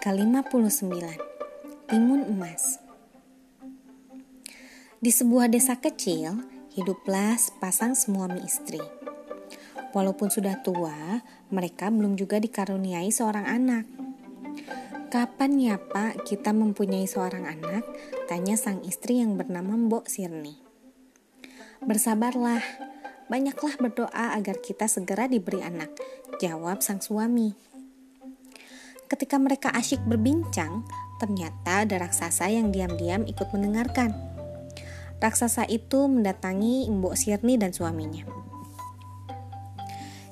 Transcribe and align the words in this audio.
ke-59 0.00 0.96
Timun 1.84 2.24
Emas 2.24 2.80
Di 4.96 5.12
sebuah 5.12 5.52
desa 5.52 5.76
kecil, 5.76 6.40
hiduplah 6.72 7.36
sepasang 7.36 7.92
suami 7.92 8.40
istri. 8.40 8.80
Walaupun 9.92 10.32
sudah 10.32 10.56
tua, 10.64 11.20
mereka 11.52 11.92
belum 11.92 12.16
juga 12.16 12.40
dikaruniai 12.40 13.12
seorang 13.12 13.44
anak. 13.44 13.84
Kapan 15.12 15.60
ya 15.60 15.76
pak 15.76 16.24
kita 16.24 16.56
mempunyai 16.56 17.04
seorang 17.04 17.44
anak? 17.44 17.84
Tanya 18.24 18.56
sang 18.56 18.80
istri 18.88 19.20
yang 19.20 19.36
bernama 19.36 19.76
Mbok 19.76 20.08
Sirni. 20.08 20.56
Bersabarlah, 21.84 22.64
banyaklah 23.28 23.76
berdoa 23.76 24.32
agar 24.32 24.64
kita 24.64 24.88
segera 24.88 25.28
diberi 25.28 25.60
anak, 25.60 25.92
jawab 26.40 26.80
sang 26.80 27.04
suami. 27.04 27.69
Ketika 29.10 29.42
mereka 29.42 29.74
asyik 29.74 30.06
berbincang, 30.06 30.86
ternyata 31.18 31.82
ada 31.82 31.98
raksasa 31.98 32.46
yang 32.46 32.70
diam-diam 32.70 33.26
ikut 33.26 33.50
mendengarkan. 33.50 34.14
Raksasa 35.18 35.66
itu 35.66 36.06
mendatangi 36.06 36.86
Mbok 36.86 37.18
Sirni 37.18 37.58
dan 37.58 37.74
suaminya. 37.74 38.22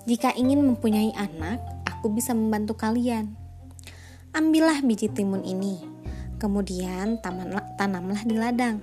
Jika 0.07 0.31
ingin 0.39 0.63
mempunyai 0.63 1.11
anak, 1.19 1.59
aku 1.91 2.15
bisa 2.15 2.31
membantu 2.39 2.79
kalian. 2.79 3.35
Ambillah 4.31 4.79
biji 4.87 5.11
timun 5.11 5.43
ini, 5.43 5.83
kemudian 6.39 7.19
tanamlah 7.75 8.23
di 8.23 8.39
ladang. 8.39 8.79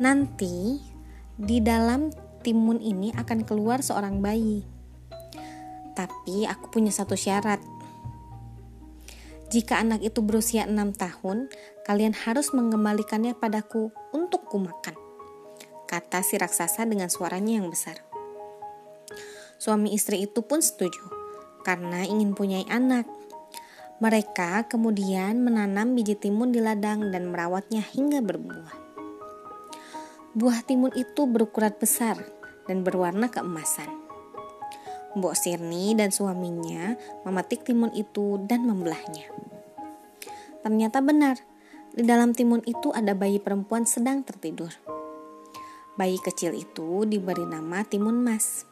Nanti 0.00 0.80
di 1.36 1.60
dalam 1.60 2.08
timun 2.40 2.80
ini 2.80 3.12
akan 3.12 3.44
keluar 3.44 3.84
seorang 3.84 4.24
bayi. 4.24 4.64
Tapi 5.92 6.48
aku 6.48 6.72
punya 6.72 6.90
satu 6.90 7.12
syarat, 7.12 7.60
jika 9.46 9.78
anak 9.78 10.02
itu 10.02 10.26
berusia 10.26 10.66
enam 10.66 10.90
tahun, 10.90 11.46
kalian 11.86 12.18
harus 12.18 12.50
mengembalikannya 12.50 13.38
padaku 13.38 13.94
untuk 14.10 14.50
kumakan. 14.50 14.98
Kata 15.86 16.18
si 16.26 16.34
raksasa 16.34 16.82
dengan 16.82 17.06
suaranya 17.06 17.62
yang 17.62 17.70
besar. 17.70 18.02
Suami 19.56 19.94
istri 19.94 20.26
itu 20.26 20.42
pun 20.42 20.58
setuju, 20.58 20.98
karena 21.62 22.02
ingin 22.02 22.34
punya 22.34 22.66
anak. 22.66 23.06
Mereka 24.02 24.68
kemudian 24.68 25.40
menanam 25.40 25.96
biji 25.96 26.18
timun 26.18 26.52
di 26.52 26.60
ladang 26.60 27.08
dan 27.14 27.30
merawatnya 27.30 27.80
hingga 27.80 28.20
berbuah. 28.20 28.76
Buah 30.36 30.60
timun 30.68 30.92
itu 30.92 31.24
berukuran 31.24 31.72
besar 31.80 32.20
dan 32.68 32.84
berwarna 32.84 33.32
keemasan. 33.32 34.05
Mbok 35.14 35.36
Sirni 35.38 35.94
dan 35.94 36.10
suaminya 36.10 36.98
memetik 37.22 37.62
timun 37.62 37.94
itu 37.94 38.42
dan 38.50 38.66
membelahnya. 38.66 39.30
Ternyata 40.66 40.98
benar, 40.98 41.38
di 41.94 42.02
dalam 42.02 42.34
timun 42.34 42.60
itu 42.66 42.90
ada 42.90 43.14
bayi 43.14 43.38
perempuan 43.38 43.86
sedang 43.86 44.26
tertidur. 44.26 44.74
Bayi 45.96 46.20
kecil 46.20 46.52
itu 46.52 47.08
diberi 47.08 47.48
nama 47.48 47.80
Timun 47.80 48.20
Mas. 48.20 48.68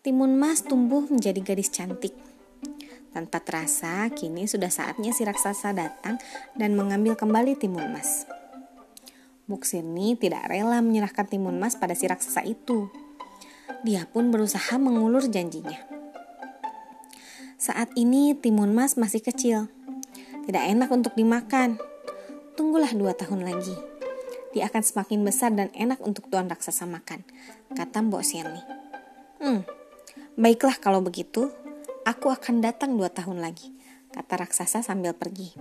Timun 0.00 0.40
Mas 0.40 0.64
tumbuh 0.64 1.04
menjadi 1.04 1.36
gadis 1.44 1.68
cantik. 1.68 2.16
Tanpa 3.12 3.44
terasa, 3.44 4.08
kini 4.08 4.48
sudah 4.48 4.72
saatnya 4.72 5.12
si 5.12 5.26
raksasa 5.28 5.76
datang 5.76 6.16
dan 6.56 6.72
mengambil 6.78 7.12
kembali 7.12 7.60
Timun 7.60 7.92
Mas. 7.92 8.24
Buk 9.44 9.68
Sirni 9.68 10.16
tidak 10.16 10.48
rela 10.48 10.80
menyerahkan 10.80 11.28
Timun 11.28 11.60
Mas 11.60 11.76
pada 11.76 11.92
si 11.92 12.08
raksasa 12.08 12.40
itu 12.48 12.88
dia 13.86 14.06
pun 14.10 14.34
berusaha 14.34 14.74
mengulur 14.78 15.26
janjinya. 15.30 15.78
Saat 17.56 17.94
ini 17.96 18.36
timun 18.36 18.76
mas 18.76 19.00
masih 19.00 19.24
kecil. 19.24 19.72
Tidak 20.46 20.64
enak 20.76 20.92
untuk 20.92 21.16
dimakan. 21.18 21.80
Tunggulah 22.54 22.92
dua 22.94 23.16
tahun 23.16 23.42
lagi. 23.42 23.74
Dia 24.56 24.72
akan 24.72 24.82
semakin 24.82 25.20
besar 25.20 25.52
dan 25.52 25.68
enak 25.76 26.00
untuk 26.00 26.32
tuan 26.32 26.48
raksasa 26.48 26.88
makan, 26.88 27.20
kata 27.76 28.00
Mbok 28.00 28.24
Sirni. 28.24 28.62
Hmm, 29.36 29.68
baiklah 30.40 30.80
kalau 30.80 31.04
begitu. 31.04 31.52
Aku 32.06 32.30
akan 32.30 32.62
datang 32.62 32.94
dua 32.94 33.10
tahun 33.10 33.42
lagi, 33.42 33.74
kata 34.14 34.46
raksasa 34.46 34.80
sambil 34.80 35.12
pergi. 35.12 35.52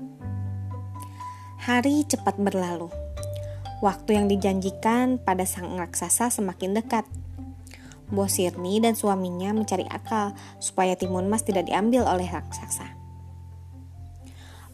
Hari 1.66 2.06
cepat 2.06 2.38
berlalu. 2.38 2.88
Waktu 3.82 4.16
yang 4.16 4.30
dijanjikan 4.30 5.18
pada 5.20 5.44
sang 5.44 5.74
raksasa 5.76 6.30
semakin 6.30 6.78
dekat. 6.78 7.04
Bos 8.10 8.38
Sirni 8.38 8.78
dan 8.78 8.94
suaminya 8.94 9.50
mencari 9.56 9.86
akal 9.90 10.38
supaya 10.62 10.94
timun 10.94 11.26
mas 11.26 11.42
tidak 11.42 11.66
diambil 11.66 12.06
oleh 12.06 12.30
raksasa. 12.30 12.94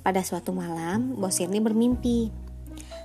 Pada 0.02 0.26
suatu 0.26 0.50
malam, 0.52 1.16
Bos 1.16 1.38
Sirni 1.38 1.62
bermimpi. 1.62 2.34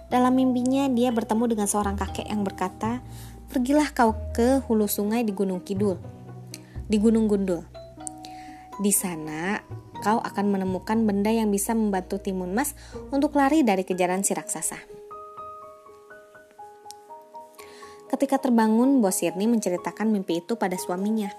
Dalam 0.09 0.39
mimpinya, 0.39 0.89
dia 0.89 1.13
bertemu 1.13 1.45
dengan 1.51 1.69
seorang 1.69 1.99
kakek 1.99 2.31
yang 2.31 2.47
berkata, 2.47 3.05
Pergilah 3.47 3.95
kau 3.95 4.17
ke 4.35 4.65
hulu 4.67 4.91
sungai 4.91 5.23
di 5.23 5.31
Gunung 5.31 5.63
Kidul, 5.63 6.01
di 6.91 6.97
Gunung 6.99 7.31
Gundul. 7.31 7.63
Di 8.83 8.91
sana, 8.91 9.63
kau 10.03 10.19
akan 10.19 10.47
menemukan 10.51 11.07
benda 11.07 11.31
yang 11.31 11.53
bisa 11.53 11.73
membantu 11.73 12.19
timun 12.19 12.53
mas 12.57 12.75
untuk 13.15 13.39
lari 13.39 13.63
dari 13.63 13.87
kejaran 13.87 14.27
si 14.27 14.35
raksasa. 14.35 14.96
Ketika 18.07 18.39
terbangun, 18.39 19.03
Bos 19.03 19.19
Sirni 19.19 19.51
menceritakan 19.51 20.07
mimpi 20.11 20.39
itu 20.39 20.55
pada 20.55 20.79
suaminya. 20.79 21.31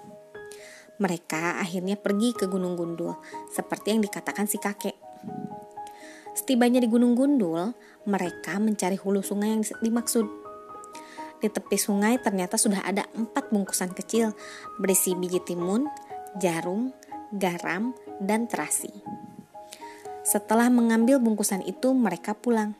Mereka 0.97 1.61
akhirnya 1.63 1.95
pergi 1.95 2.33
ke 2.33 2.49
Gunung 2.49 2.75
Gundul, 2.75 3.15
seperti 3.53 3.95
yang 3.95 4.01
dikatakan 4.03 4.49
si 4.49 4.57
kakek. 4.57 4.97
Setibanya 6.35 6.83
di 6.83 6.89
Gunung 6.91 7.15
Gundul, 7.15 7.71
mereka 8.05 8.59
mencari 8.59 8.97
hulu 8.97 9.23
sungai 9.23 9.55
yang 9.55 9.63
dimaksud. 9.81 10.25
Di 11.37 11.53
tepi 11.53 11.77
sungai 11.77 12.17
ternyata 12.17 12.57
sudah 12.57 12.81
ada 12.81 13.05
empat 13.13 13.53
bungkusan 13.53 13.93
kecil 13.93 14.33
berisi 14.81 15.13
biji 15.13 15.37
timun, 15.45 15.85
jarum, 16.41 16.89
garam, 17.29 17.93
dan 18.17 18.49
terasi. 18.49 18.89
Setelah 20.25 20.67
mengambil 20.73 21.21
bungkusan 21.21 21.61
itu, 21.63 21.93
mereka 21.93 22.33
pulang. 22.33 22.73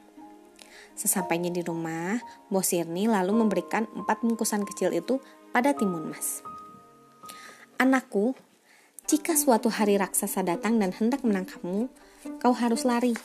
Sesampainya 0.94 1.52
di 1.52 1.66
rumah, 1.66 2.22
Bos 2.48 2.72
Sirni 2.72 3.10
lalu 3.10 3.36
memberikan 3.36 3.90
empat 3.98 4.24
bungkusan 4.24 4.64
kecil 4.64 4.94
itu 4.94 5.20
pada 5.52 5.74
Timun 5.74 6.14
Mas. 6.14 6.46
Anakku, 7.78 8.38
jika 9.08 9.40
suatu 9.40 9.72
hari 9.72 9.96
raksasa 9.96 10.44
datang 10.44 10.78
dan 10.78 10.92
hendak 10.92 11.24
menangkapmu, 11.24 11.88
kau 12.44 12.54
harus 12.56 12.84
lari. 12.84 13.16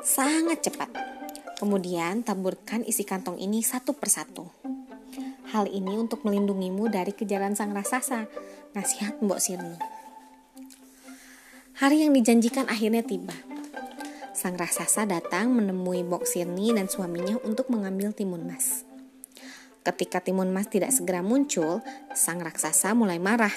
Sangat 0.00 0.64
cepat. 0.64 0.88
Kemudian 1.60 2.24
taburkan 2.24 2.80
isi 2.88 3.04
kantong 3.04 3.36
ini 3.36 3.60
satu 3.60 3.92
persatu. 3.92 4.48
Hal 5.52 5.68
ini 5.68 5.98
untuk 5.98 6.24
melindungimu 6.24 6.88
dari 6.88 7.12
kejaran 7.12 7.52
sang 7.52 7.76
raksasa, 7.76 8.30
nasihat 8.72 9.20
Mbok 9.20 9.42
Sirni. 9.42 9.76
Hari 11.76 12.06
yang 12.06 12.16
dijanjikan 12.16 12.64
akhirnya 12.70 13.04
tiba. 13.04 13.34
Sang 14.40 14.56
raksasa 14.56 15.04
datang 15.04 15.52
menemui 15.52 16.00
Bok 16.00 16.24
Sirni 16.24 16.72
dan 16.72 16.88
suaminya 16.88 17.36
untuk 17.44 17.68
mengambil 17.68 18.16
timun 18.16 18.48
mas. 18.48 18.88
Ketika 19.84 20.24
timun 20.24 20.48
mas 20.48 20.64
tidak 20.64 20.96
segera 20.96 21.20
muncul, 21.20 21.84
sang 22.16 22.40
raksasa 22.40 22.96
mulai 22.96 23.20
marah. 23.20 23.52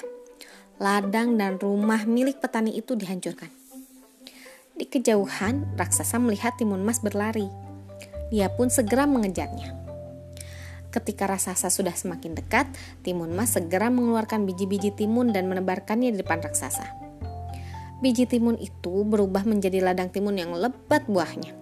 Ladang 0.76 1.40
dan 1.40 1.56
rumah 1.56 2.04
milik 2.04 2.36
petani 2.36 2.76
itu 2.76 3.00
dihancurkan. 3.00 3.48
Di 4.76 4.84
kejauhan, 4.84 5.72
raksasa 5.72 6.20
melihat 6.20 6.52
timun 6.60 6.84
mas 6.84 7.00
berlari. 7.00 7.48
Dia 8.28 8.52
pun 8.52 8.68
segera 8.68 9.08
mengejarnya. 9.08 9.72
Ketika 10.92 11.24
raksasa 11.24 11.72
sudah 11.72 11.96
semakin 11.96 12.36
dekat, 12.36 12.68
timun 13.00 13.32
mas 13.32 13.56
segera 13.56 13.88
mengeluarkan 13.88 14.44
biji-biji 14.44 14.92
timun 14.92 15.32
dan 15.32 15.48
menebarkannya 15.48 16.12
di 16.12 16.20
depan 16.20 16.44
raksasa 16.44 17.03
biji 18.02 18.26
timun 18.26 18.58
itu 18.58 19.06
berubah 19.06 19.46
menjadi 19.46 19.84
ladang 19.84 20.10
timun 20.10 20.38
yang 20.38 20.54
lebat 20.54 21.06
buahnya. 21.06 21.54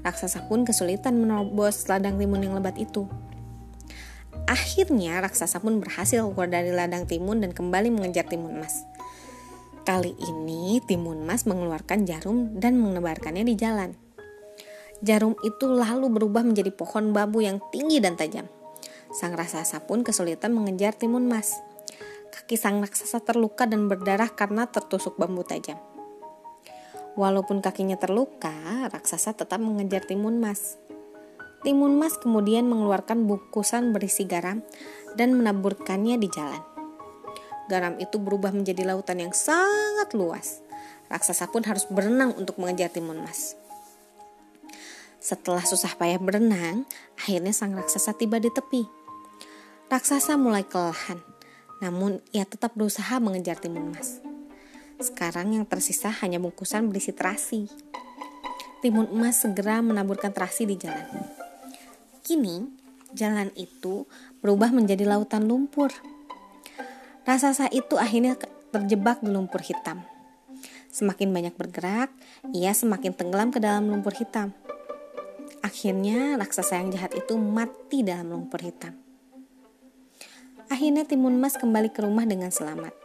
Raksasa 0.00 0.48
pun 0.48 0.64
kesulitan 0.64 1.20
menerobos 1.20 1.84
ladang 1.88 2.16
timun 2.16 2.40
yang 2.40 2.56
lebat 2.56 2.80
itu. 2.80 3.04
Akhirnya 4.48 5.20
raksasa 5.20 5.60
pun 5.60 5.78
berhasil 5.78 6.24
keluar 6.32 6.48
dari 6.48 6.72
ladang 6.72 7.04
timun 7.04 7.44
dan 7.44 7.52
kembali 7.52 7.92
mengejar 7.92 8.24
timun 8.24 8.56
emas. 8.56 8.88
Kali 9.84 10.16
ini 10.16 10.80
timun 10.84 11.24
emas 11.24 11.44
mengeluarkan 11.44 12.08
jarum 12.08 12.56
dan 12.56 12.80
menebarkannya 12.80 13.44
di 13.44 13.54
jalan. 13.56 13.96
Jarum 15.00 15.32
itu 15.40 15.64
lalu 15.64 16.12
berubah 16.12 16.44
menjadi 16.44 16.68
pohon 16.72 17.16
bambu 17.16 17.40
yang 17.40 17.60
tinggi 17.72 18.00
dan 18.04 18.20
tajam. 18.20 18.44
Sang 19.10 19.32
raksasa 19.32 19.84
pun 19.88 20.04
kesulitan 20.04 20.52
mengejar 20.52 20.92
timun 20.92 21.28
emas. 21.28 21.56
Kaki 22.40 22.56
sang 22.56 22.80
raksasa 22.80 23.20
terluka 23.20 23.68
dan 23.68 23.84
berdarah 23.84 24.32
karena 24.32 24.64
tertusuk 24.64 25.20
bambu 25.20 25.44
tajam. 25.44 25.76
Walaupun 27.12 27.60
kakinya 27.60 28.00
terluka, 28.00 28.88
raksasa 28.88 29.36
tetap 29.36 29.60
mengejar 29.60 30.08
Timun 30.08 30.40
Mas. 30.40 30.80
Timun 31.60 32.00
Mas 32.00 32.16
kemudian 32.16 32.64
mengeluarkan 32.64 33.28
bungkusan 33.28 33.92
berisi 33.92 34.24
garam 34.24 34.64
dan 35.20 35.36
menaburkannya 35.36 36.16
di 36.16 36.32
jalan. 36.32 36.64
garam 37.68 37.94
itu 38.02 38.18
berubah 38.18 38.50
menjadi 38.50 38.82
lautan 38.82 39.22
yang 39.22 39.30
sangat 39.36 40.10
luas. 40.16 40.64
Raksasa 41.06 41.54
pun 41.54 41.62
harus 41.68 41.86
berenang 41.86 42.34
untuk 42.34 42.58
mengejar 42.58 42.90
timun 42.90 43.22
emas. 43.22 43.54
Setelah 45.22 45.62
susah 45.62 45.94
payah 45.94 46.18
berenang, 46.18 46.82
akhirnya 47.14 47.54
sang 47.54 47.76
raksasa 47.78 48.16
tiba 48.18 48.42
di 48.42 48.50
tepi. 48.50 48.82
Raksasa 49.86 50.34
mulai 50.34 50.66
kelelahan, 50.66 51.22
namun 51.80 52.20
ia 52.30 52.44
tetap 52.44 52.76
berusaha 52.76 53.16
mengejar 53.18 53.56
timun 53.56 53.92
emas. 53.92 54.20
Sekarang 55.00 55.56
yang 55.56 55.64
tersisa 55.64 56.12
hanya 56.20 56.36
bungkusan 56.36 56.92
berisi 56.92 57.16
terasi. 57.16 57.66
Timun 58.84 59.08
emas 59.12 59.40
segera 59.40 59.80
menaburkan 59.80 60.32
terasi 60.32 60.68
di 60.68 60.76
jalan. 60.76 61.08
Kini, 62.20 62.68
jalan 63.16 63.48
itu 63.56 64.04
berubah 64.44 64.72
menjadi 64.72 65.08
lautan 65.08 65.48
lumpur. 65.48 65.88
Raksasa 67.24 67.72
itu 67.72 67.96
akhirnya 67.96 68.36
terjebak 68.72 69.24
di 69.24 69.32
lumpur 69.32 69.64
hitam. 69.64 70.04
Semakin 70.90 71.30
banyak 71.30 71.54
bergerak, 71.54 72.10
ia 72.52 72.74
semakin 72.74 73.14
tenggelam 73.14 73.54
ke 73.54 73.62
dalam 73.62 73.88
lumpur 73.88 74.12
hitam. 74.12 74.52
Akhirnya 75.60 76.36
raksasa 76.36 76.80
yang 76.80 76.90
jahat 76.90 77.14
itu 77.14 77.36
mati 77.38 78.02
dalam 78.02 78.32
lumpur 78.32 78.60
hitam. 78.64 79.09
Akhirnya 80.80 81.04
Timun 81.04 81.36
Mas 81.36 81.60
kembali 81.60 81.92
ke 81.92 82.00
rumah 82.00 82.24
dengan 82.24 82.48
selamat. 82.48 82.96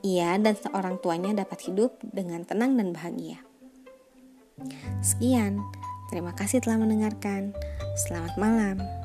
Ia 0.00 0.40
dan 0.40 0.56
seorang 0.56 1.04
tuanya 1.04 1.44
dapat 1.44 1.68
hidup 1.68 2.00
dengan 2.00 2.48
tenang 2.48 2.80
dan 2.80 2.96
bahagia. 2.96 3.44
Sekian, 5.04 5.60
terima 6.08 6.32
kasih 6.32 6.64
telah 6.64 6.80
mendengarkan. 6.80 7.52
Selamat 8.08 8.40
malam. 8.40 9.01